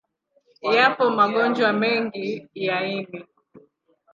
[0.75, 2.25] Yapo magonjwa mengi
[2.65, 3.19] ya ini.